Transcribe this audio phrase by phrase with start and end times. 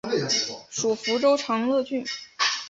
[0.71, 2.03] 属福州长乐郡。